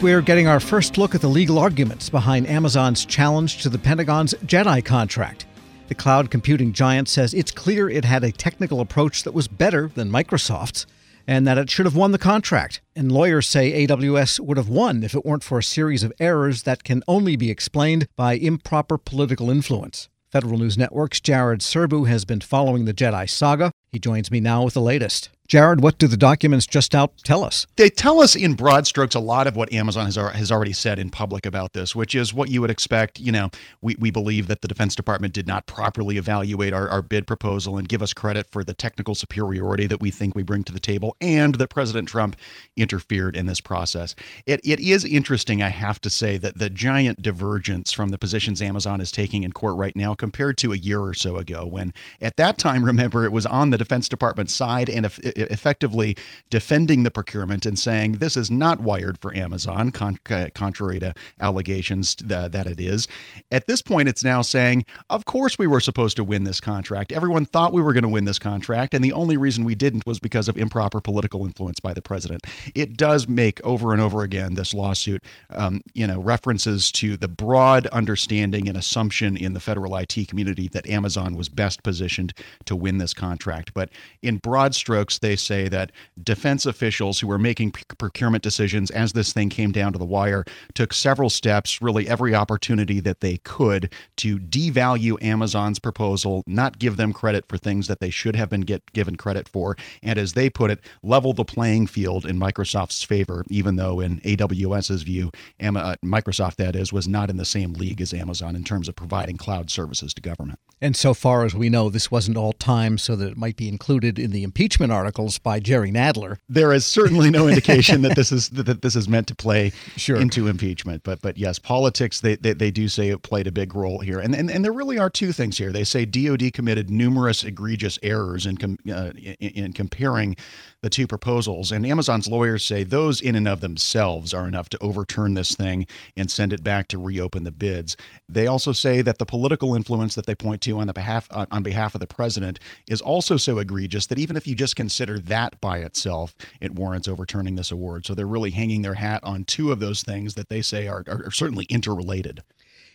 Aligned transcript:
We're 0.00 0.22
getting 0.22 0.46
our 0.46 0.60
first 0.60 0.96
look 0.96 1.16
at 1.16 1.22
the 1.22 1.28
legal 1.28 1.58
arguments 1.58 2.08
behind 2.08 2.46
Amazon's 2.46 3.04
challenge 3.04 3.62
to 3.62 3.68
the 3.68 3.80
Pentagon's 3.80 4.32
JEDI 4.46 4.84
contract. 4.84 5.44
The 5.88 5.96
cloud 5.96 6.30
computing 6.30 6.72
giant 6.72 7.08
says 7.08 7.34
it's 7.34 7.50
clear 7.50 7.90
it 7.90 8.04
had 8.04 8.22
a 8.22 8.30
technical 8.30 8.80
approach 8.80 9.24
that 9.24 9.34
was 9.34 9.48
better 9.48 9.90
than 9.92 10.08
Microsoft's 10.08 10.86
and 11.26 11.48
that 11.48 11.58
it 11.58 11.68
should 11.68 11.84
have 11.84 11.96
won 11.96 12.12
the 12.12 12.18
contract. 12.18 12.80
And 12.94 13.10
lawyers 13.10 13.48
say 13.48 13.88
AWS 13.88 14.38
would 14.38 14.56
have 14.56 14.68
won 14.68 15.02
if 15.02 15.16
it 15.16 15.26
weren't 15.26 15.42
for 15.42 15.58
a 15.58 15.64
series 15.64 16.04
of 16.04 16.12
errors 16.20 16.62
that 16.62 16.84
can 16.84 17.02
only 17.08 17.34
be 17.34 17.50
explained 17.50 18.06
by 18.14 18.34
improper 18.34 18.98
political 18.98 19.50
influence. 19.50 20.08
Federal 20.30 20.58
News 20.58 20.78
Network's 20.78 21.20
Jared 21.20 21.58
Serbu 21.58 22.06
has 22.06 22.24
been 22.24 22.40
following 22.40 22.84
the 22.84 22.94
JEDI 22.94 23.28
saga. 23.28 23.72
He 23.90 23.98
joins 23.98 24.30
me 24.30 24.38
now 24.38 24.62
with 24.62 24.74
the 24.74 24.80
latest. 24.80 25.30
Jared, 25.48 25.80
what 25.80 25.96
do 25.96 26.06
the 26.06 26.18
documents 26.18 26.66
just 26.66 26.94
out 26.94 27.16
tell 27.24 27.42
us? 27.42 27.66
They 27.76 27.88
tell 27.88 28.20
us 28.20 28.36
in 28.36 28.52
broad 28.52 28.86
strokes 28.86 29.14
a 29.14 29.20
lot 29.20 29.46
of 29.46 29.56
what 29.56 29.72
Amazon 29.72 30.04
has, 30.04 30.16
has 30.16 30.52
already 30.52 30.74
said 30.74 30.98
in 30.98 31.08
public 31.08 31.46
about 31.46 31.72
this, 31.72 31.96
which 31.96 32.14
is 32.14 32.34
what 32.34 32.50
you 32.50 32.60
would 32.60 32.70
expect. 32.70 33.18
You 33.18 33.32
know, 33.32 33.48
we, 33.80 33.96
we 33.98 34.10
believe 34.10 34.46
that 34.48 34.60
the 34.60 34.68
Defense 34.68 34.94
Department 34.94 35.32
did 35.32 35.46
not 35.46 35.66
properly 35.66 36.18
evaluate 36.18 36.74
our, 36.74 36.86
our 36.90 37.00
bid 37.00 37.26
proposal 37.26 37.78
and 37.78 37.88
give 37.88 38.02
us 38.02 38.12
credit 38.12 38.46
for 38.50 38.62
the 38.62 38.74
technical 38.74 39.14
superiority 39.14 39.86
that 39.86 40.02
we 40.02 40.10
think 40.10 40.34
we 40.34 40.42
bring 40.42 40.64
to 40.64 40.72
the 40.72 40.78
table, 40.78 41.16
and 41.18 41.54
that 41.54 41.70
President 41.70 42.08
Trump 42.08 42.36
interfered 42.76 43.34
in 43.34 43.46
this 43.46 43.62
process. 43.62 44.14
It, 44.44 44.60
it 44.64 44.80
is 44.80 45.02
interesting, 45.02 45.62
I 45.62 45.70
have 45.70 45.98
to 46.02 46.10
say, 46.10 46.36
that 46.36 46.58
the 46.58 46.68
giant 46.68 47.22
divergence 47.22 47.90
from 47.90 48.10
the 48.10 48.18
positions 48.18 48.60
Amazon 48.60 49.00
is 49.00 49.10
taking 49.10 49.44
in 49.44 49.52
court 49.52 49.76
right 49.76 49.96
now 49.96 50.14
compared 50.14 50.58
to 50.58 50.74
a 50.74 50.76
year 50.76 51.00
or 51.00 51.14
so 51.14 51.38
ago, 51.38 51.64
when 51.64 51.94
at 52.20 52.36
that 52.36 52.58
time, 52.58 52.84
remember, 52.84 53.24
it 53.24 53.32
was 53.32 53.46
on 53.46 53.70
the 53.70 53.78
Defense 53.78 54.10
Department 54.10 54.50
side 54.50 54.90
and 54.90 55.06
if, 55.06 55.18
effectively 55.38 56.16
defending 56.50 57.02
the 57.02 57.10
procurement 57.10 57.66
and 57.66 57.78
saying 57.78 58.12
this 58.12 58.36
is 58.36 58.50
not 58.50 58.80
wired 58.80 59.18
for 59.18 59.34
Amazon, 59.34 59.90
con- 59.90 60.18
contrary 60.54 60.98
to 61.00 61.14
allegations 61.40 62.16
that, 62.16 62.52
that 62.52 62.66
it 62.66 62.80
is. 62.80 63.08
At 63.50 63.66
this 63.66 63.82
point, 63.82 64.08
it's 64.08 64.24
now 64.24 64.42
saying, 64.42 64.84
of 65.10 65.24
course, 65.24 65.58
we 65.58 65.66
were 65.66 65.80
supposed 65.80 66.16
to 66.16 66.24
win 66.24 66.44
this 66.44 66.60
contract. 66.60 67.12
Everyone 67.12 67.44
thought 67.44 67.72
we 67.72 67.82
were 67.82 67.92
going 67.92 68.02
to 68.02 68.08
win 68.08 68.24
this 68.24 68.38
contract, 68.38 68.94
and 68.94 69.04
the 69.04 69.12
only 69.12 69.36
reason 69.36 69.64
we 69.64 69.74
didn't 69.74 70.06
was 70.06 70.18
because 70.18 70.48
of 70.48 70.56
improper 70.56 71.00
political 71.00 71.44
influence 71.44 71.80
by 71.80 71.94
the 71.94 72.02
president. 72.02 72.46
It 72.74 72.96
does 72.96 73.28
make 73.28 73.60
over 73.64 73.92
and 73.92 74.02
over 74.02 74.22
again 74.22 74.54
this 74.54 74.74
lawsuit, 74.74 75.22
um, 75.50 75.80
you 75.94 76.06
know, 76.06 76.20
references 76.20 76.90
to 76.92 77.16
the 77.16 77.28
broad 77.28 77.86
understanding 77.88 78.68
and 78.68 78.76
assumption 78.76 79.36
in 79.36 79.54
the 79.54 79.60
federal 79.60 79.96
IT 79.96 80.28
community 80.28 80.68
that 80.68 80.88
Amazon 80.88 81.36
was 81.36 81.48
best 81.48 81.82
positioned 81.82 82.32
to 82.66 82.76
win 82.76 82.98
this 82.98 83.14
contract. 83.14 83.72
But 83.74 83.90
in 84.22 84.38
broad 84.38 84.74
strokes, 84.74 85.18
they 85.28 85.36
say 85.36 85.68
that 85.68 85.92
defense 86.22 86.64
officials 86.64 87.20
who 87.20 87.26
were 87.26 87.38
making 87.38 87.70
procurement 87.98 88.42
decisions 88.42 88.90
as 88.90 89.12
this 89.12 89.30
thing 89.30 89.50
came 89.50 89.72
down 89.72 89.92
to 89.92 89.98
the 89.98 90.04
wire 90.06 90.42
took 90.72 90.94
several 90.94 91.28
steps, 91.28 91.82
really 91.82 92.08
every 92.08 92.34
opportunity 92.34 92.98
that 93.00 93.20
they 93.20 93.36
could 93.38 93.92
to 94.16 94.38
devalue 94.38 95.22
Amazon's 95.22 95.78
proposal, 95.78 96.42
not 96.46 96.78
give 96.78 96.96
them 96.96 97.12
credit 97.12 97.44
for 97.46 97.58
things 97.58 97.88
that 97.88 98.00
they 98.00 98.08
should 98.08 98.36
have 98.36 98.48
been 98.48 98.62
get 98.62 98.90
given 98.94 99.16
credit 99.16 99.46
for, 99.48 99.76
and 100.02 100.18
as 100.18 100.32
they 100.32 100.48
put 100.48 100.70
it, 100.70 100.80
level 101.02 101.34
the 101.34 101.44
playing 101.44 101.86
field 101.86 102.24
in 102.24 102.38
Microsoft's 102.40 103.02
favor, 103.02 103.44
even 103.50 103.76
though 103.76 104.00
in 104.00 104.20
AWS's 104.20 105.02
view, 105.02 105.30
uh, 105.60 105.94
Microsoft 106.02 106.56
that 106.56 106.74
is 106.74 106.90
was 106.90 107.06
not 107.06 107.28
in 107.28 107.36
the 107.36 107.44
same 107.44 107.74
league 107.74 108.00
as 108.00 108.14
Amazon 108.14 108.56
in 108.56 108.64
terms 108.64 108.88
of 108.88 108.96
providing 108.96 109.36
cloud 109.36 109.70
services 109.70 110.14
to 110.14 110.22
government. 110.22 110.58
And 110.80 110.96
so 110.96 111.12
far 111.12 111.44
as 111.44 111.54
we 111.54 111.68
know, 111.68 111.90
this 111.90 112.10
wasn't 112.10 112.36
all 112.36 112.52
time 112.52 112.98
so 112.98 113.16
that 113.16 113.32
it 113.32 113.36
might 113.36 113.56
be 113.56 113.68
included 113.68 114.18
in 114.18 114.30
the 114.30 114.44
impeachment 114.44 114.92
articles 115.18 115.38
by 115.38 115.58
Jerry 115.58 115.90
Nadler. 115.90 116.38
There 116.48 116.72
is 116.72 116.86
certainly 116.86 117.30
no 117.30 117.48
indication 117.48 118.02
that 118.02 118.14
this 118.14 118.30
is 118.30 118.48
that 118.50 118.82
this 118.82 118.94
is 118.94 119.08
meant 119.08 119.26
to 119.28 119.34
play 119.34 119.72
sure. 119.96 120.16
into 120.16 120.46
impeachment. 120.46 121.02
But 121.02 121.20
but 121.22 121.36
yes, 121.36 121.58
politics 121.58 122.20
they, 122.20 122.36
they, 122.36 122.52
they 122.52 122.70
do 122.70 122.88
say 122.88 123.08
it 123.08 123.22
played 123.22 123.46
a 123.46 123.52
big 123.52 123.74
role 123.74 123.98
here. 123.98 124.20
And, 124.20 124.34
and 124.34 124.50
and 124.50 124.64
there 124.64 124.72
really 124.72 124.98
are 124.98 125.10
two 125.10 125.32
things 125.32 125.58
here. 125.58 125.72
They 125.72 125.84
say 125.84 126.04
DoD 126.04 126.52
committed 126.52 126.88
numerous 126.90 127.42
egregious 127.42 127.98
errors 128.02 128.46
in 128.46 128.56
com, 128.56 128.78
uh, 128.90 129.10
in, 129.16 129.64
in 129.64 129.72
comparing 129.72 130.36
the 130.82 130.90
two 130.90 131.06
proposals. 131.06 131.72
And 131.72 131.84
Amazon's 131.84 132.28
lawyers 132.28 132.64
say 132.64 132.84
those 132.84 133.20
in 133.20 133.34
and 133.34 133.48
of 133.48 133.60
themselves 133.60 134.32
are 134.32 134.46
enough 134.46 134.68
to 134.70 134.78
overturn 134.80 135.34
this 135.34 135.56
thing 135.56 135.86
and 136.16 136.30
send 136.30 136.52
it 136.52 136.62
back 136.62 136.86
to 136.88 136.98
reopen 136.98 137.42
the 137.42 137.50
bids. 137.50 137.96
They 138.28 138.46
also 138.46 138.72
say 138.72 139.02
that 139.02 139.18
the 139.18 139.26
political 139.26 139.74
influence 139.74 140.14
that 140.14 140.26
they 140.26 140.36
point 140.36 140.62
to 140.62 140.78
on 140.78 140.86
the 140.86 140.92
behalf 140.92 141.28
on 141.32 141.62
behalf 141.62 141.94
of 141.94 142.00
the 142.00 142.06
president 142.06 142.60
is 142.88 143.00
also 143.00 143.36
so 143.36 143.58
egregious 143.58 144.06
that 144.06 144.18
even 144.18 144.36
if 144.36 144.46
you 144.46 144.54
just 144.54 144.76
consider 144.76 145.07
that 145.16 145.60
by 145.60 145.78
itself, 145.78 146.34
it 146.60 146.74
warrants 146.74 147.06
overturning 147.06 147.54
this 147.54 147.70
award. 147.70 148.04
So 148.04 148.14
they're 148.14 148.26
really 148.26 148.50
hanging 148.50 148.82
their 148.82 148.94
hat 148.94 149.20
on 149.22 149.44
two 149.44 149.70
of 149.70 149.78
those 149.78 150.02
things 150.02 150.34
that 150.34 150.48
they 150.48 150.60
say 150.60 150.88
are, 150.88 151.04
are, 151.06 151.26
are 151.26 151.30
certainly 151.30 151.66
interrelated. 151.66 152.42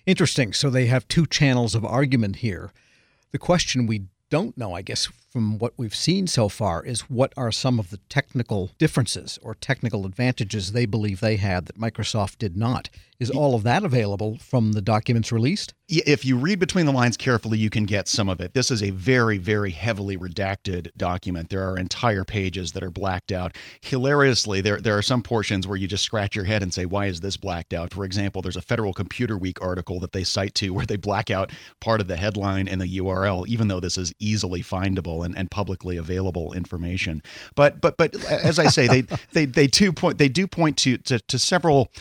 Interesting. 0.05 0.51
So 0.51 0.69
they 0.69 0.87
have 0.87 1.07
two 1.07 1.25
channels 1.25 1.75
of 1.75 1.85
argument 1.85 2.37
here. 2.37 2.73
The 3.31 3.39
question 3.39 3.87
we 3.87 4.03
don't 4.29 4.57
know, 4.57 4.73
I 4.73 4.81
guess, 4.81 5.09
from 5.33 5.57
what 5.57 5.73
we've 5.77 5.95
seen 5.95 6.27
so 6.27 6.47
far, 6.47 6.85
is 6.85 7.09
what 7.09 7.33
are 7.35 7.51
some 7.51 7.79
of 7.79 7.89
the 7.89 7.97
technical 8.07 8.69
differences 8.77 9.39
or 9.41 9.55
technical 9.55 10.05
advantages 10.05 10.71
they 10.73 10.85
believe 10.85 11.21
they 11.21 11.37
had 11.37 11.65
that 11.65 11.79
Microsoft 11.79 12.37
did 12.37 12.55
not? 12.55 12.91
Is 13.19 13.31
all 13.31 13.55
of 13.55 13.63
that 13.63 13.83
available 13.83 14.37
from 14.37 14.73
the 14.73 14.81
documents 14.81 15.31
released? 15.31 15.73
If 15.87 16.25
you 16.25 16.37
read 16.37 16.59
between 16.59 16.85
the 16.85 16.91
lines 16.91 17.15
carefully, 17.15 17.57
you 17.57 17.69
can 17.69 17.85
get 17.85 18.07
some 18.07 18.27
of 18.27 18.41
it. 18.41 18.53
This 18.53 18.69
is 18.69 18.83
a 18.83 18.89
very, 18.89 19.37
very 19.37 19.71
heavily 19.71 20.17
redacted 20.17 20.89
document. 20.97 21.49
There 21.49 21.69
are 21.69 21.77
entire 21.77 22.25
pages 22.25 22.73
that 22.73 22.83
are 22.83 22.89
blacked 22.89 23.31
out. 23.31 23.55
Hilariously, 23.81 24.61
there, 24.61 24.81
there 24.81 24.97
are 24.97 25.03
some 25.03 25.21
portions 25.21 25.67
where 25.67 25.77
you 25.77 25.87
just 25.87 26.03
scratch 26.03 26.35
your 26.35 26.45
head 26.45 26.63
and 26.63 26.73
say, 26.73 26.85
why 26.85 27.05
is 27.05 27.21
this 27.21 27.37
blacked 27.37 27.73
out? 27.73 27.93
For 27.93 28.03
example, 28.03 28.41
there's 28.41 28.57
a 28.57 28.61
Federal 28.61 28.93
Computer 28.93 29.37
Week 29.37 29.61
article 29.61 29.99
that 30.01 30.11
they 30.11 30.23
cite 30.23 30.55
to 30.55 30.71
where 30.71 30.85
they 30.85 30.97
black 30.97 31.31
out 31.31 31.51
part 31.79 32.01
of 32.01 32.07
the 32.07 32.17
headline 32.17 32.67
and 32.67 32.81
the 32.81 32.97
URL, 32.97 33.47
even 33.47 33.67
though 33.67 33.79
this 33.79 33.97
is 33.97 34.13
easily 34.19 34.61
findable 34.61 35.22
and, 35.23 35.37
and 35.37 35.49
publicly 35.49 35.97
available 35.97 36.53
information. 36.53 37.21
But 37.55 37.81
but 37.81 37.97
but 37.97 38.15
as 38.25 38.59
I 38.59 38.67
say, 38.67 38.87
they 38.87 39.01
they 39.33 39.45
they 39.45 39.67
do 39.67 39.91
point 39.91 40.17
they 40.17 40.29
do 40.29 40.47
point 40.47 40.77
to 40.79 40.97
to, 40.99 41.19
to 41.19 41.39
several. 41.39 41.91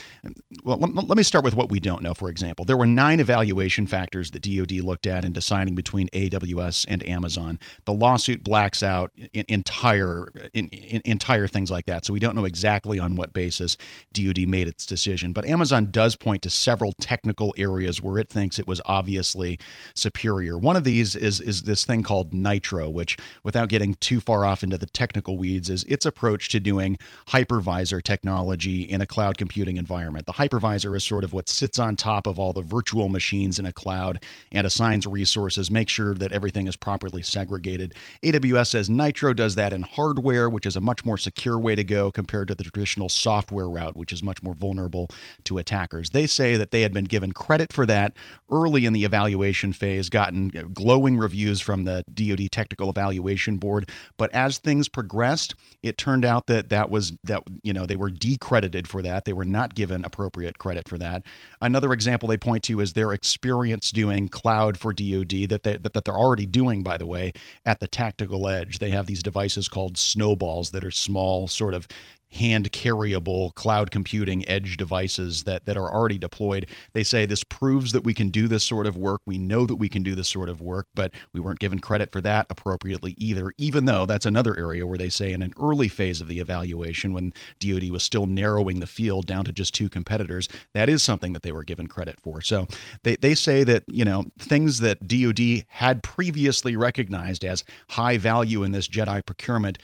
Well, 0.64 0.78
let, 0.78 1.08
let 1.08 1.16
me 1.16 1.22
start 1.22 1.44
with 1.44 1.54
what 1.54 1.70
we 1.70 1.80
don't 1.80 2.02
know. 2.02 2.14
For 2.14 2.28
example, 2.28 2.64
there 2.64 2.76
were 2.76 2.86
nine 2.86 3.20
evaluation 3.20 3.86
factors 3.86 4.30
that 4.32 4.42
DoD 4.42 4.72
looked 4.82 5.06
at 5.06 5.24
in 5.24 5.32
deciding 5.32 5.74
between 5.74 6.08
AWS 6.08 6.86
and 6.88 7.06
Amazon. 7.08 7.58
The 7.84 7.92
lawsuit 7.92 8.44
blacks 8.44 8.82
out 8.82 9.12
entire 9.32 10.28
in, 10.54 10.68
in, 10.68 11.02
entire 11.04 11.46
things 11.46 11.70
like 11.70 11.86
that, 11.86 12.04
so 12.04 12.12
we 12.12 12.20
don't 12.20 12.34
know 12.34 12.44
exactly 12.44 12.98
on 12.98 13.16
what 13.16 13.32
basis 13.32 13.76
DoD 14.12 14.46
made 14.48 14.68
its 14.68 14.86
decision. 14.86 15.32
But 15.32 15.46
Amazon 15.46 15.90
does 15.90 16.16
point 16.16 16.42
to 16.42 16.50
several 16.50 16.92
technical 17.00 17.54
areas 17.56 18.02
where 18.02 18.18
it 18.18 18.28
thinks 18.28 18.58
it 18.58 18.66
was 18.66 18.80
obviously 18.86 19.58
superior. 19.94 20.58
One 20.58 20.76
of 20.76 20.84
these 20.84 21.16
is 21.16 21.40
is 21.40 21.62
this 21.62 21.84
thing 21.84 22.02
called 22.02 22.32
Nitro, 22.32 22.88
which 22.88 23.11
without 23.42 23.68
getting 23.68 23.94
too 23.94 24.20
far 24.20 24.44
off 24.44 24.62
into 24.62 24.78
the 24.78 24.86
technical 24.86 25.36
weeds, 25.36 25.70
is 25.70 25.84
its 25.84 26.06
approach 26.06 26.48
to 26.50 26.60
doing 26.60 26.98
hypervisor 27.28 28.02
technology 28.02 28.82
in 28.82 29.00
a 29.00 29.06
cloud 29.06 29.38
computing 29.38 29.76
environment. 29.76 30.26
The 30.26 30.32
hypervisor 30.32 30.96
is 30.96 31.04
sort 31.04 31.24
of 31.24 31.32
what 31.32 31.48
sits 31.48 31.78
on 31.78 31.96
top 31.96 32.26
of 32.26 32.38
all 32.38 32.52
the 32.52 32.62
virtual 32.62 33.08
machines 33.08 33.58
in 33.58 33.66
a 33.66 33.72
cloud 33.72 34.22
and 34.50 34.66
assigns 34.66 35.06
resources, 35.06 35.70
make 35.70 35.88
sure 35.88 36.14
that 36.14 36.32
everything 36.32 36.66
is 36.66 36.76
properly 36.76 37.22
segregated. 37.22 37.94
AWS 38.22 38.68
says 38.68 38.90
Nitro 38.90 39.32
does 39.32 39.54
that 39.54 39.72
in 39.72 39.82
hardware, 39.82 40.48
which 40.48 40.66
is 40.66 40.76
a 40.76 40.80
much 40.80 41.04
more 41.04 41.18
secure 41.18 41.58
way 41.58 41.74
to 41.74 41.84
go 41.84 42.10
compared 42.10 42.48
to 42.48 42.54
the 42.54 42.64
traditional 42.64 43.08
software 43.08 43.68
route, 43.68 43.96
which 43.96 44.12
is 44.12 44.22
much 44.22 44.42
more 44.42 44.54
vulnerable 44.54 45.08
to 45.44 45.58
attackers. 45.58 46.10
They 46.10 46.26
say 46.26 46.56
that 46.56 46.70
they 46.70 46.82
had 46.82 46.92
been 46.92 47.04
given 47.04 47.32
credit 47.32 47.72
for 47.72 47.86
that 47.86 48.14
early 48.50 48.86
in 48.86 48.92
the 48.92 49.04
evaluation 49.04 49.72
phase, 49.72 50.08
gotten 50.08 50.48
glowing 50.72 51.16
reviews 51.18 51.60
from 51.60 51.84
the 51.84 52.04
DoD 52.12 52.50
technical 52.50 52.90
evaluation 52.90 53.01
evaluation 53.02 53.56
board. 53.56 53.90
But 54.16 54.32
as 54.32 54.58
things 54.58 54.88
progressed, 54.88 55.54
it 55.82 55.98
turned 55.98 56.24
out 56.24 56.46
that 56.46 56.68
that 56.68 56.90
was 56.90 57.12
that 57.24 57.42
you 57.62 57.72
know 57.72 57.86
they 57.86 57.96
were 57.96 58.10
decredited 58.10 58.88
for 58.88 59.02
that. 59.02 59.24
They 59.24 59.32
were 59.32 59.44
not 59.44 59.74
given 59.74 60.04
appropriate 60.04 60.58
credit 60.58 60.88
for 60.88 60.98
that. 60.98 61.22
Another 61.60 61.92
example 61.92 62.28
they 62.28 62.36
point 62.36 62.62
to 62.64 62.80
is 62.80 62.92
their 62.92 63.12
experience 63.12 63.90
doing 63.90 64.28
cloud 64.28 64.78
for 64.78 64.92
DoD 64.92 65.48
that 65.48 65.62
they, 65.64 65.76
that, 65.76 65.92
that 65.92 66.04
they're 66.04 66.14
already 66.14 66.46
doing, 66.46 66.82
by 66.82 66.96
the 66.96 67.06
way, 67.06 67.32
at 67.66 67.80
the 67.80 67.88
tactical 67.88 68.48
edge. 68.48 68.78
They 68.78 68.90
have 68.90 69.06
these 69.06 69.22
devices 69.22 69.68
called 69.68 69.98
snowballs 69.98 70.70
that 70.70 70.84
are 70.84 70.90
small, 70.90 71.48
sort 71.48 71.74
of 71.74 71.88
hand 72.32 72.72
carryable 72.72 73.54
cloud 73.54 73.90
computing 73.90 74.48
edge 74.48 74.76
devices 74.76 75.44
that, 75.44 75.64
that 75.66 75.76
are 75.76 75.92
already 75.92 76.18
deployed. 76.18 76.66
They 76.92 77.04
say 77.04 77.26
this 77.26 77.44
proves 77.44 77.92
that 77.92 78.04
we 78.04 78.14
can 78.14 78.30
do 78.30 78.48
this 78.48 78.64
sort 78.64 78.86
of 78.86 78.96
work. 78.96 79.20
We 79.26 79.38
know 79.38 79.66
that 79.66 79.76
we 79.76 79.88
can 79.88 80.02
do 80.02 80.14
this 80.14 80.28
sort 80.28 80.48
of 80.48 80.60
work, 80.60 80.86
but 80.94 81.12
we 81.32 81.40
weren't 81.40 81.58
given 81.58 81.78
credit 81.78 82.10
for 82.12 82.20
that 82.22 82.46
appropriately 82.50 83.14
either, 83.18 83.52
even 83.58 83.84
though 83.84 84.06
that's 84.06 84.26
another 84.26 84.58
area 84.58 84.86
where 84.86 84.98
they 84.98 85.08
say 85.08 85.32
in 85.32 85.42
an 85.42 85.52
early 85.60 85.88
phase 85.88 86.20
of 86.20 86.28
the 86.28 86.40
evaluation, 86.40 87.12
when 87.12 87.32
DoD 87.60 87.90
was 87.90 88.02
still 88.02 88.26
narrowing 88.26 88.80
the 88.80 88.86
field 88.86 89.26
down 89.26 89.44
to 89.44 89.52
just 89.52 89.74
two 89.74 89.88
competitors, 89.88 90.48
that 90.74 90.88
is 90.88 91.02
something 91.02 91.32
that 91.32 91.42
they 91.42 91.52
were 91.52 91.64
given 91.64 91.86
credit 91.86 92.18
for. 92.22 92.40
So 92.40 92.66
they, 93.02 93.16
they 93.16 93.34
say 93.34 93.64
that, 93.64 93.84
you 93.88 94.04
know, 94.04 94.24
things 94.38 94.80
that 94.80 95.06
DoD 95.06 95.64
had 95.68 96.02
previously 96.02 96.76
recognized 96.76 97.44
as 97.44 97.64
high 97.90 98.16
value 98.18 98.62
in 98.62 98.72
this 98.72 98.88
JEDI 98.88 99.26
procurement 99.26 99.78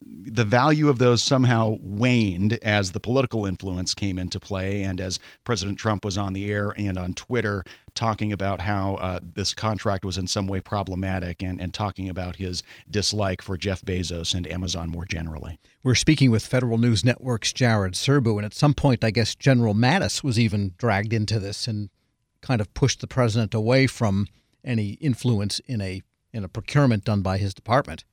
the 0.00 0.44
value 0.44 0.88
of 0.88 0.98
those 0.98 1.22
somehow 1.22 1.76
waned 1.80 2.54
as 2.62 2.92
the 2.92 3.00
political 3.00 3.44
influence 3.44 3.94
came 3.94 4.18
into 4.18 4.38
play 4.40 4.82
and 4.82 5.00
as 5.00 5.18
President 5.44 5.78
Trump 5.78 6.04
was 6.04 6.16
on 6.16 6.32
the 6.32 6.50
air 6.50 6.72
and 6.76 6.96
on 6.98 7.12
Twitter 7.14 7.64
talking 7.94 8.32
about 8.32 8.60
how 8.60 8.94
uh, 8.96 9.20
this 9.34 9.52
contract 9.52 10.04
was 10.04 10.16
in 10.16 10.26
some 10.26 10.46
way 10.46 10.60
problematic 10.60 11.42
and, 11.42 11.60
and 11.60 11.74
talking 11.74 12.08
about 12.08 12.36
his 12.36 12.62
dislike 12.90 13.42
for 13.42 13.56
Jeff 13.56 13.82
Bezos 13.82 14.34
and 14.34 14.46
Amazon 14.46 14.88
more 14.88 15.04
generally. 15.04 15.58
We're 15.82 15.94
speaking 15.94 16.30
with 16.30 16.46
Federal 16.46 16.78
News 16.78 17.04
Network's 17.04 17.52
Jared 17.52 17.94
Serbu, 17.94 18.36
and 18.36 18.46
at 18.46 18.54
some 18.54 18.74
point, 18.74 19.04
I 19.04 19.10
guess 19.10 19.34
General 19.34 19.74
Mattis 19.74 20.22
was 20.22 20.38
even 20.38 20.74
dragged 20.78 21.12
into 21.12 21.38
this 21.38 21.66
and 21.66 21.90
kind 22.40 22.60
of 22.60 22.72
pushed 22.74 23.00
the 23.00 23.06
president 23.06 23.52
away 23.54 23.86
from 23.86 24.26
any 24.64 24.92
influence 24.92 25.60
in 25.66 25.80
a 25.80 26.02
in 26.32 26.44
a 26.44 26.48
procurement 26.48 27.04
done 27.04 27.20
by 27.20 27.36
his 27.36 27.52
department. 27.52 28.04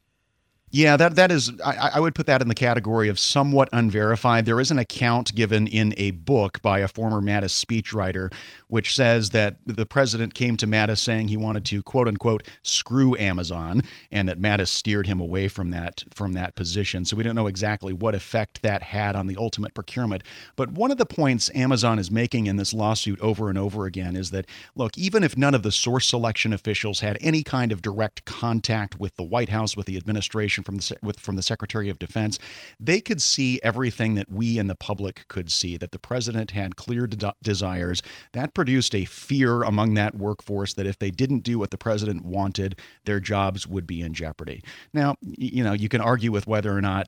Yeah, 0.71 0.97
that 0.97 1.15
that 1.15 1.31
is. 1.31 1.51
I, 1.65 1.91
I, 1.95 1.99
would 1.99 2.13
put 2.13 2.27
that 2.27 2.43
in 2.43 2.47
the 2.47 2.53
category 2.53 3.09
of 3.09 3.17
somewhat 3.17 3.69
unverified. 3.73 4.45
There 4.45 4.59
is 4.59 4.69
an 4.69 4.77
account 4.77 5.33
given 5.33 5.65
in 5.65 5.95
a 5.97 6.11
book 6.11 6.61
by 6.61 6.79
a 6.79 6.87
former 6.87 7.21
Mattis 7.21 7.65
speechwriter, 7.65 8.31
which 8.67 8.95
says 8.95 9.31
that 9.31 9.55
the 9.65 9.87
president 9.87 10.35
came 10.35 10.57
to 10.57 10.67
Mattis 10.67 10.99
saying 10.99 11.27
he 11.27 11.37
wanted 11.37 11.65
to 11.65 11.81
quote 11.81 12.07
unquote 12.07 12.47
screw 12.61 13.17
Amazon, 13.17 13.81
and 14.11 14.29
that 14.29 14.39
Mattis 14.39 14.67
steered 14.67 15.07
him 15.07 15.19
away 15.19 15.47
from 15.47 15.71
that 15.71 16.03
from 16.13 16.33
that 16.33 16.53
position. 16.53 17.03
So 17.03 17.17
we 17.17 17.23
don't 17.23 17.35
know 17.35 17.47
exactly 17.47 17.91
what 17.91 18.13
effect 18.13 18.61
that 18.61 18.83
had 18.83 19.15
on 19.15 19.25
the 19.25 19.37
ultimate 19.37 19.73
procurement. 19.73 20.23
But 20.55 20.71
one 20.73 20.91
of 20.91 20.97
the 20.97 21.05
points 21.05 21.49
Amazon 21.55 21.97
is 21.97 22.11
making 22.11 22.45
in 22.45 22.57
this 22.57 22.75
lawsuit 22.75 23.19
over 23.21 23.49
and 23.49 23.57
over 23.57 23.87
again 23.87 24.15
is 24.15 24.29
that 24.31 24.45
look, 24.75 24.95
even 24.99 25.23
if 25.23 25.35
none 25.35 25.55
of 25.55 25.63
the 25.63 25.71
source 25.71 26.05
selection 26.05 26.53
officials 26.53 26.99
had 26.99 27.17
any 27.21 27.41
kind 27.41 27.71
of 27.71 27.81
direct 27.81 28.25
contact 28.25 28.99
with 28.99 29.15
the 29.15 29.23
White 29.23 29.49
House, 29.49 29.75
with 29.75 29.87
the 29.87 29.97
administration 29.97 30.58
from 30.63 30.77
the 30.77 30.97
with, 31.01 31.19
from 31.19 31.35
the 31.35 31.43
Secretary 31.43 31.89
of 31.89 31.99
Defense, 31.99 32.39
they 32.79 33.01
could 33.01 33.21
see 33.21 33.59
everything 33.63 34.15
that 34.15 34.31
we 34.31 34.59
and 34.59 34.69
the 34.69 34.75
public 34.75 35.27
could 35.27 35.51
see. 35.51 35.77
That 35.77 35.91
the 35.91 35.99
president 35.99 36.51
had 36.51 36.75
clear 36.75 37.07
de- 37.07 37.33
desires. 37.41 38.01
That 38.33 38.53
produced 38.53 38.95
a 38.95 39.05
fear 39.05 39.63
among 39.63 39.93
that 39.95 40.15
workforce 40.15 40.73
that 40.73 40.85
if 40.85 40.99
they 40.99 41.11
didn't 41.11 41.39
do 41.39 41.59
what 41.59 41.71
the 41.71 41.77
president 41.77 42.25
wanted, 42.25 42.79
their 43.05 43.19
jobs 43.19 43.67
would 43.67 43.87
be 43.87 44.01
in 44.01 44.13
jeopardy. 44.13 44.63
Now, 44.93 45.15
you 45.21 45.63
know, 45.63 45.73
you 45.73 45.89
can 45.89 46.01
argue 46.01 46.31
with 46.31 46.47
whether 46.47 46.75
or 46.75 46.81
not 46.81 47.07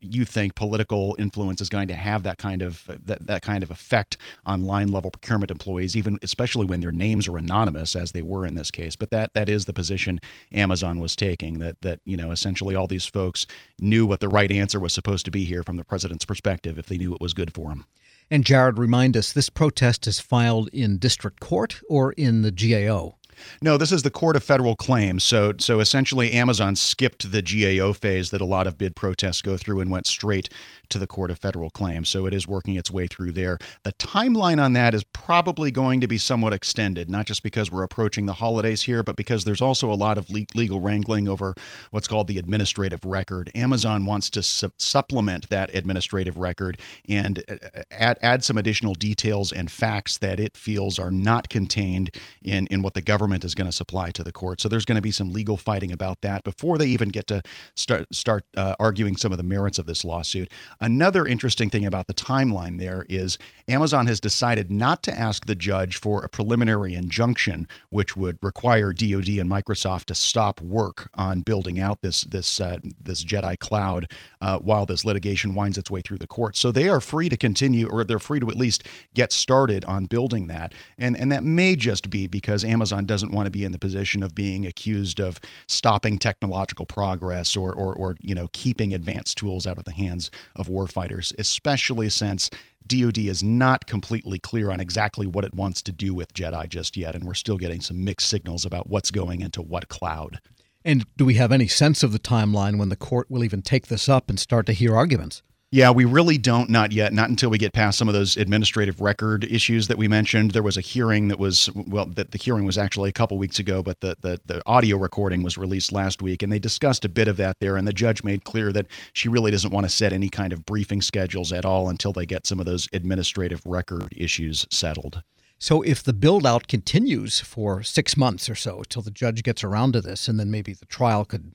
you 0.00 0.24
think 0.24 0.54
political 0.56 1.14
influence 1.18 1.60
is 1.60 1.68
going 1.68 1.88
to 1.88 1.94
have 1.94 2.22
that 2.24 2.38
kind 2.38 2.62
of 2.62 2.84
that, 3.04 3.26
that 3.26 3.42
kind 3.42 3.62
of 3.62 3.70
effect 3.70 4.16
on 4.44 4.64
line 4.64 4.88
level 4.88 5.10
procurement 5.10 5.50
employees, 5.50 5.96
even 5.96 6.18
especially 6.22 6.66
when 6.66 6.80
their 6.80 6.92
names 6.92 7.28
are 7.28 7.38
anonymous, 7.38 7.94
as 7.94 8.12
they 8.12 8.22
were 8.22 8.44
in 8.44 8.54
this 8.54 8.70
case. 8.70 8.96
But 8.96 9.10
that 9.10 9.34
that 9.34 9.48
is 9.48 9.66
the 9.66 9.72
position 9.72 10.20
Amazon 10.52 10.98
was 10.98 11.14
taking. 11.14 11.58
That 11.60 11.80
that 11.82 12.00
you 12.04 12.16
know 12.16 12.32
essentially 12.32 12.74
all 12.74 12.87
these 12.88 13.06
folks 13.06 13.46
knew 13.78 14.06
what 14.06 14.20
the 14.20 14.28
right 14.28 14.50
answer 14.50 14.80
was 14.80 14.92
supposed 14.92 15.24
to 15.26 15.30
be 15.30 15.44
here 15.44 15.62
from 15.62 15.76
the 15.76 15.84
president's 15.84 16.24
perspective 16.24 16.78
if 16.78 16.86
they 16.86 16.98
knew 16.98 17.14
it 17.14 17.20
was 17.20 17.34
good 17.34 17.52
for 17.52 17.68
them. 17.68 17.84
And 18.30 18.44
Jared, 18.44 18.78
remind 18.78 19.16
us 19.16 19.32
this 19.32 19.48
protest 19.48 20.06
is 20.06 20.20
filed 20.20 20.68
in 20.72 20.98
district 20.98 21.40
court 21.40 21.80
or 21.88 22.12
in 22.12 22.42
the 22.42 22.50
GAO? 22.50 23.17
No, 23.62 23.76
this 23.76 23.92
is 23.92 24.02
the 24.02 24.10
Court 24.10 24.36
of 24.36 24.44
Federal 24.44 24.76
Claims. 24.76 25.24
So, 25.24 25.52
so 25.58 25.80
essentially, 25.80 26.32
Amazon 26.32 26.76
skipped 26.76 27.30
the 27.30 27.42
GAO 27.42 27.92
phase 27.92 28.30
that 28.30 28.40
a 28.40 28.44
lot 28.46 28.66
of 28.66 28.78
bid 28.78 28.96
protests 28.96 29.42
go 29.42 29.56
through 29.56 29.80
and 29.80 29.90
went 29.90 30.06
straight 30.06 30.48
to 30.90 30.98
the 30.98 31.06
Court 31.06 31.30
of 31.30 31.38
Federal 31.38 31.70
Claims. 31.70 32.08
So 32.08 32.26
it 32.26 32.34
is 32.34 32.46
working 32.48 32.76
its 32.76 32.90
way 32.90 33.06
through 33.06 33.32
there. 33.32 33.58
The 33.84 33.92
timeline 33.94 34.62
on 34.62 34.72
that 34.72 34.94
is 34.94 35.04
probably 35.04 35.70
going 35.70 36.00
to 36.00 36.08
be 36.08 36.18
somewhat 36.18 36.52
extended, 36.52 37.10
not 37.10 37.26
just 37.26 37.42
because 37.42 37.70
we're 37.70 37.82
approaching 37.82 38.26
the 38.26 38.32
holidays 38.32 38.82
here, 38.82 39.02
but 39.02 39.16
because 39.16 39.44
there's 39.44 39.60
also 39.60 39.92
a 39.92 39.94
lot 39.94 40.18
of 40.18 40.30
legal 40.30 40.80
wrangling 40.80 41.28
over 41.28 41.54
what's 41.90 42.08
called 42.08 42.26
the 42.26 42.38
administrative 42.38 43.04
record. 43.04 43.50
Amazon 43.54 44.06
wants 44.06 44.30
to 44.30 44.42
su- 44.42 44.72
supplement 44.78 45.48
that 45.50 45.74
administrative 45.74 46.38
record 46.38 46.78
and 47.08 47.42
uh, 47.48 47.56
uh, 47.74 47.82
add, 47.90 48.18
add 48.22 48.44
some 48.44 48.56
additional 48.56 48.94
details 48.94 49.52
and 49.52 49.70
facts 49.70 50.18
that 50.18 50.40
it 50.40 50.56
feels 50.56 50.98
are 50.98 51.10
not 51.10 51.48
contained 51.48 52.14
in, 52.42 52.66
in 52.68 52.82
what 52.82 52.94
the 52.94 53.02
government 53.02 53.27
government 53.28 53.44
is 53.44 53.54
going 53.54 53.66
to 53.66 53.72
supply 53.72 54.10
to 54.10 54.24
the 54.24 54.32
court. 54.32 54.58
So 54.58 54.70
there's 54.70 54.86
going 54.86 54.96
to 54.96 55.02
be 55.02 55.10
some 55.10 55.34
legal 55.34 55.58
fighting 55.58 55.92
about 55.92 56.22
that 56.22 56.44
before 56.44 56.78
they 56.78 56.86
even 56.86 57.10
get 57.10 57.26
to 57.26 57.42
start 57.76 58.06
start 58.10 58.44
uh, 58.56 58.74
arguing 58.80 59.18
some 59.18 59.32
of 59.32 59.38
the 59.38 59.44
merits 59.44 59.78
of 59.78 59.84
this 59.84 60.02
lawsuit. 60.02 60.50
Another 60.80 61.26
interesting 61.26 61.68
thing 61.68 61.84
about 61.84 62.06
the 62.06 62.14
timeline 62.14 62.78
there 62.78 63.04
is 63.10 63.36
Amazon 63.68 64.06
has 64.06 64.18
decided 64.18 64.70
not 64.70 65.02
to 65.02 65.12
ask 65.12 65.44
the 65.44 65.54
judge 65.54 65.98
for 65.98 66.24
a 66.24 66.28
preliminary 66.30 66.94
injunction, 66.94 67.68
which 67.90 68.16
would 68.16 68.38
require 68.40 68.94
DoD 68.94 69.28
and 69.28 69.50
Microsoft 69.50 70.06
to 70.06 70.14
stop 70.14 70.62
work 70.62 71.10
on 71.12 71.42
building 71.42 71.78
out 71.78 72.00
this 72.00 72.22
this 72.22 72.62
uh, 72.62 72.78
this 72.98 73.22
Jedi 73.22 73.58
cloud 73.58 74.10
uh, 74.40 74.58
while 74.60 74.86
this 74.86 75.04
litigation 75.04 75.54
winds 75.54 75.76
its 75.76 75.90
way 75.90 76.00
through 76.00 76.18
the 76.18 76.26
courts. 76.26 76.58
So 76.58 76.72
they 76.72 76.88
are 76.88 77.00
free 77.00 77.28
to 77.28 77.36
continue, 77.36 77.90
or 77.90 78.04
they're 78.04 78.18
free 78.18 78.40
to 78.40 78.48
at 78.48 78.56
least 78.56 78.88
get 79.12 79.32
started 79.32 79.84
on 79.84 80.06
building 80.06 80.46
that, 80.46 80.72
and 80.96 81.14
and 81.14 81.30
that 81.30 81.44
may 81.44 81.76
just 81.76 82.08
be 82.08 82.26
because 82.26 82.64
Amazon 82.64 83.04
does 83.04 83.17
doesn't 83.18 83.34
want 83.34 83.46
to 83.46 83.50
be 83.50 83.64
in 83.64 83.72
the 83.72 83.78
position 83.80 84.22
of 84.22 84.32
being 84.32 84.64
accused 84.64 85.18
of 85.18 85.40
stopping 85.66 86.18
technological 86.18 86.86
progress 86.86 87.56
or, 87.56 87.72
or, 87.74 87.92
or 87.92 88.14
you 88.20 88.32
know, 88.32 88.48
keeping 88.52 88.94
advanced 88.94 89.36
tools 89.36 89.66
out 89.66 89.76
of 89.76 89.82
the 89.82 89.92
hands 89.92 90.30
of 90.54 90.68
warfighters, 90.68 91.34
especially 91.36 92.08
since 92.08 92.48
DoD 92.86 93.18
is 93.18 93.42
not 93.42 93.86
completely 93.86 94.38
clear 94.38 94.70
on 94.70 94.78
exactly 94.78 95.26
what 95.26 95.44
it 95.44 95.52
wants 95.52 95.82
to 95.82 95.90
do 95.90 96.14
with 96.14 96.32
Jedi 96.32 96.68
just 96.68 96.96
yet, 96.96 97.16
and 97.16 97.24
we're 97.24 97.34
still 97.34 97.58
getting 97.58 97.80
some 97.80 98.04
mixed 98.04 98.28
signals 98.28 98.64
about 98.64 98.88
what's 98.88 99.10
going 99.10 99.40
into 99.40 99.62
what 99.62 99.88
cloud. 99.88 100.40
And 100.84 101.04
do 101.16 101.24
we 101.24 101.34
have 101.34 101.50
any 101.50 101.66
sense 101.66 102.04
of 102.04 102.12
the 102.12 102.20
timeline 102.20 102.78
when 102.78 102.88
the 102.88 102.94
court 102.94 103.28
will 103.28 103.42
even 103.42 103.62
take 103.62 103.88
this 103.88 104.08
up 104.08 104.30
and 104.30 104.38
start 104.38 104.64
to 104.66 104.72
hear 104.72 104.94
arguments? 104.94 105.42
Yeah, 105.70 105.90
we 105.90 106.06
really 106.06 106.38
don't, 106.38 106.70
not 106.70 106.92
yet, 106.92 107.12
not 107.12 107.28
until 107.28 107.50
we 107.50 107.58
get 107.58 107.74
past 107.74 107.98
some 107.98 108.08
of 108.08 108.14
those 108.14 108.38
administrative 108.38 109.02
record 109.02 109.44
issues 109.44 109.88
that 109.88 109.98
we 109.98 110.08
mentioned. 110.08 110.52
There 110.52 110.62
was 110.62 110.78
a 110.78 110.80
hearing 110.80 111.28
that 111.28 111.38
was, 111.38 111.68
well, 111.74 112.06
that 112.06 112.30
the 112.30 112.38
hearing 112.38 112.64
was 112.64 112.78
actually 112.78 113.10
a 113.10 113.12
couple 113.12 113.36
weeks 113.36 113.58
ago, 113.58 113.82
but 113.82 114.00
the, 114.00 114.16
the, 114.22 114.40
the 114.46 114.62
audio 114.64 114.96
recording 114.96 115.42
was 115.42 115.58
released 115.58 115.92
last 115.92 116.22
week, 116.22 116.42
and 116.42 116.50
they 116.50 116.58
discussed 116.58 117.04
a 117.04 117.08
bit 117.10 117.28
of 117.28 117.36
that 117.36 117.58
there. 117.60 117.76
And 117.76 117.86
the 117.86 117.92
judge 117.92 118.24
made 118.24 118.44
clear 118.44 118.72
that 118.72 118.86
she 119.12 119.28
really 119.28 119.50
doesn't 119.50 119.70
want 119.70 119.84
to 119.84 119.90
set 119.90 120.10
any 120.10 120.30
kind 120.30 120.54
of 120.54 120.64
briefing 120.64 121.02
schedules 121.02 121.52
at 121.52 121.66
all 121.66 121.90
until 121.90 122.14
they 122.14 122.24
get 122.24 122.46
some 122.46 122.60
of 122.60 122.64
those 122.64 122.88
administrative 122.94 123.60
record 123.66 124.08
issues 124.16 124.66
settled. 124.70 125.22
So, 125.58 125.82
if 125.82 126.02
the 126.02 126.14
build 126.14 126.46
out 126.46 126.68
continues 126.68 127.40
for 127.40 127.82
six 127.82 128.16
months 128.16 128.48
or 128.48 128.54
so 128.54 128.84
till 128.88 129.02
the 129.02 129.10
judge 129.10 129.42
gets 129.42 129.62
around 129.62 129.92
to 129.92 130.00
this, 130.00 130.28
and 130.28 130.40
then 130.40 130.50
maybe 130.50 130.72
the 130.72 130.86
trial 130.86 131.26
could 131.26 131.52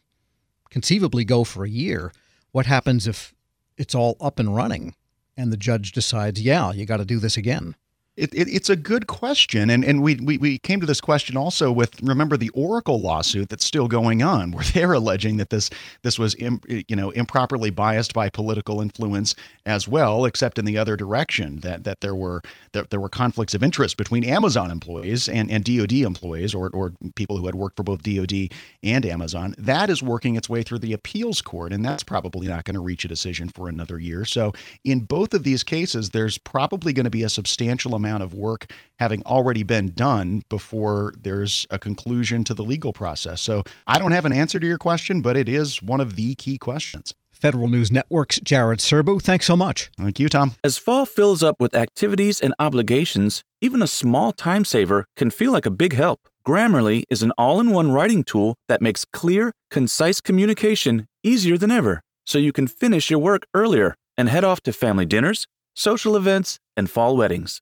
conceivably 0.70 1.26
go 1.26 1.44
for 1.44 1.64
a 1.64 1.70
year, 1.70 2.12
what 2.52 2.68
happens 2.68 3.08
if 3.08 3.33
it's 3.78 3.96
all 3.96 4.18
up 4.20 4.40
and 4.40 4.56
running 4.56 4.96
and 5.36 5.52
the 5.52 5.58
judge 5.58 5.92
decides, 5.92 6.42
yeah, 6.42 6.72
you 6.72 6.86
got 6.86 6.98
to 6.98 7.06
do 7.06 7.20
this 7.20 7.38
again? 7.38 7.76
It, 8.16 8.32
it, 8.36 8.48
it's 8.48 8.70
a 8.70 8.76
good 8.76 9.08
question, 9.08 9.72
and 9.72 9.84
and 9.84 10.04
we, 10.04 10.16
we 10.16 10.38
we 10.38 10.60
came 10.60 10.80
to 10.80 10.86
this 10.86 11.02
question 11.02 11.36
also 11.36 11.72
with 11.72 12.00
remember 12.04 12.38
the 12.38 12.50
Oracle 12.50 13.02
lawsuit 13.02 13.50
that's 13.50 13.66
still 13.66 13.88
going 13.88 14.22
on, 14.22 14.52
where 14.54 14.64
they're 14.66 14.94
alleging 14.94 15.38
that 15.38 15.50
this 15.50 15.72
this 16.04 16.20
was 16.20 16.36
Im, 16.36 16.62
you 16.68 16.96
know 16.96 17.10
improperly 17.12 17.72
biased 17.72 18.14
by 18.14 18.30
political 18.30 18.82
influence 18.82 19.34
as 19.66 19.88
well, 19.88 20.26
except 20.26 20.60
in 20.60 20.66
the 20.66 20.78
other 20.78 20.96
direction 20.96 21.62
that 21.62 21.86
that 21.86 22.02
there 22.02 22.14
were 22.14 22.44
that 22.74 22.92
there 22.92 23.00
were 23.00 23.10
conflicts 23.10 23.56
of 23.56 23.64
interest 23.64 23.98
between 23.98 24.24
Amazon 24.24 24.70
employees 24.70 25.28
and 25.28 25.50
and 25.50 25.64
DoD 25.64 25.94
employees 25.94 26.54
or 26.54 26.70
or 26.70 26.94
people 27.16 27.38
who 27.38 27.48
had 27.48 27.56
worked 27.56 27.78
for 27.78 27.84
both 27.84 28.04
DoD 28.04 28.50
and 28.84 29.08
Amazon. 29.08 29.56
That 29.58 29.90
is 29.90 30.04
working 30.04 30.36
its 30.36 30.48
way 30.48 30.62
through 30.62 30.80
the 30.80 30.94
appeals 30.94 31.42
court, 31.42 31.74
and 31.74 31.84
that's 31.84 32.04
probably 32.04 32.48
not 32.48 32.64
going 32.64 32.76
to 32.76 32.80
reach 32.80 33.06
a 33.06 33.08
decision 33.08 33.50
for 33.50 33.68
another 33.68 33.98
year. 33.98 34.24
So 34.24 34.54
in 34.84 35.00
both 35.00 35.34
of 35.34 35.44
these 35.44 35.64
cases, 35.64 36.12
there's 36.12 36.38
probably 36.38 36.94
going 36.94 37.06
to 37.06 37.10
be 37.10 37.24
a 37.24 37.30
substantial 37.30 37.96
amount 38.04 38.24
of 38.24 38.34
work 38.34 38.66
having 39.00 39.24
already 39.24 39.64
been 39.64 39.92
done 39.94 40.44
before 40.50 41.14
there's 41.22 41.66
a 41.70 41.80
conclusion 41.80 42.44
to 42.44 42.54
the 42.54 42.64
legal 42.64 42.92
process. 42.92 43.42
So 43.42 43.64
I 43.88 43.98
don't 44.00 44.12
have 44.12 44.26
an 44.26 44.34
answer 44.34 44.60
to 44.60 44.68
your 44.68 44.78
question, 44.78 45.22
but 45.22 45.38
it 45.38 45.48
is 45.48 45.82
one 45.82 46.02
of 46.02 46.16
the 46.16 46.36
key 46.36 46.58
questions. 46.58 47.14
Federal 47.32 47.68
News 47.68 47.92
Network's 47.92 48.40
Jared 48.40 48.80
Serbu, 48.80 49.22
thanks 49.22 49.46
so 49.46 49.58
much. 49.58 49.92
Thank 49.98 50.18
you, 50.20 50.30
Tom. 50.30 50.54
As 50.64 50.78
fall 50.78 51.06
fills 51.06 51.44
up 51.44 51.58
with 51.60 51.76
activities 51.76 52.40
and 52.40 52.54
obligations, 52.58 53.44
even 53.60 53.82
a 53.82 53.88
small 53.88 54.32
time 54.32 54.64
saver 54.64 55.06
can 55.18 55.30
feel 55.30 55.52
like 55.52 55.66
a 55.66 55.72
big 55.72 55.94
help. 55.94 56.22
Grammarly 56.48 57.04
is 57.10 57.22
an 57.22 57.32
all 57.38 57.60
in 57.60 57.72
one 57.72 57.92
writing 57.92 58.24
tool 58.24 58.56
that 58.70 58.82
makes 58.82 59.04
clear, 59.04 59.52
concise 59.70 60.22
communication 60.22 61.06
easier 61.22 61.58
than 61.58 61.72
ever, 61.72 62.02
so 62.26 62.38
you 62.38 62.54
can 62.54 62.68
finish 62.68 63.10
your 63.10 63.20
work 63.20 63.46
earlier 63.54 63.96
and 64.18 64.30
head 64.30 64.44
off 64.44 64.62
to 64.62 64.72
family 64.72 65.06
dinners, 65.06 65.46
social 65.76 66.16
events, 66.16 66.60
and 66.78 66.90
fall 66.90 67.18
weddings. 67.18 67.62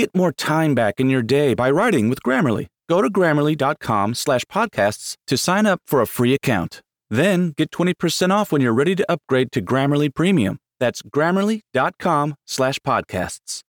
Get 0.00 0.14
more 0.16 0.32
time 0.32 0.74
back 0.74 0.98
in 0.98 1.10
your 1.10 1.20
day 1.20 1.52
by 1.52 1.70
writing 1.70 2.08
with 2.08 2.22
Grammarly. 2.22 2.68
Go 2.88 3.02
to 3.02 3.10
grammarly.com 3.10 4.14
slash 4.14 4.46
podcasts 4.46 5.14
to 5.26 5.36
sign 5.36 5.66
up 5.66 5.82
for 5.86 6.00
a 6.00 6.06
free 6.06 6.32
account. 6.32 6.80
Then 7.10 7.52
get 7.54 7.70
20% 7.70 8.30
off 8.30 8.50
when 8.50 8.62
you're 8.62 8.72
ready 8.72 8.96
to 8.96 9.04
upgrade 9.12 9.52
to 9.52 9.60
Grammarly 9.60 10.08
Premium. 10.14 10.58
That's 10.78 11.02
grammarly.com 11.02 12.34
slash 12.46 12.78
podcasts. 12.78 13.60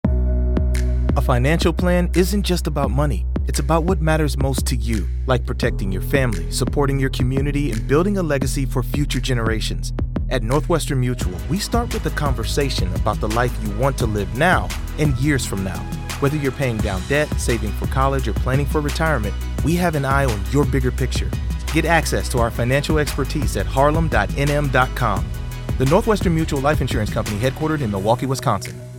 A 1.16 1.20
financial 1.20 1.72
plan 1.72 2.08
isn't 2.14 2.44
just 2.44 2.68
about 2.68 2.92
money. 2.92 3.26
It's 3.48 3.58
about 3.58 3.82
what 3.82 4.00
matters 4.00 4.38
most 4.38 4.66
to 4.66 4.76
you, 4.76 5.08
like 5.26 5.44
protecting 5.44 5.90
your 5.90 6.02
family, 6.02 6.48
supporting 6.52 7.00
your 7.00 7.10
community, 7.10 7.72
and 7.72 7.88
building 7.88 8.18
a 8.18 8.22
legacy 8.22 8.66
for 8.66 8.84
future 8.84 9.18
generations. 9.18 9.92
At 10.28 10.44
Northwestern 10.44 11.00
Mutual, 11.00 11.36
we 11.50 11.58
start 11.58 11.92
with 11.92 12.06
a 12.06 12.10
conversation 12.10 12.94
about 12.94 13.18
the 13.18 13.30
life 13.30 13.52
you 13.64 13.76
want 13.76 13.98
to 13.98 14.06
live 14.06 14.32
now 14.38 14.68
and 15.00 15.18
years 15.18 15.44
from 15.44 15.64
now. 15.64 15.99
Whether 16.20 16.36
you're 16.36 16.52
paying 16.52 16.76
down 16.76 17.02
debt, 17.08 17.28
saving 17.40 17.72
for 17.72 17.86
college, 17.86 18.28
or 18.28 18.34
planning 18.34 18.66
for 18.66 18.80
retirement, 18.80 19.34
we 19.64 19.74
have 19.76 19.94
an 19.94 20.04
eye 20.04 20.26
on 20.26 20.40
your 20.50 20.64
bigger 20.64 20.92
picture. 20.92 21.30
Get 21.72 21.84
access 21.86 22.28
to 22.30 22.38
our 22.38 22.50
financial 22.50 22.98
expertise 22.98 23.56
at 23.56 23.66
harlem.nm.com. 23.66 25.30
The 25.78 25.86
Northwestern 25.86 26.34
Mutual 26.34 26.60
Life 26.60 26.82
Insurance 26.82 27.10
Company, 27.10 27.38
headquartered 27.38 27.80
in 27.80 27.90
Milwaukee, 27.90 28.26
Wisconsin. 28.26 28.89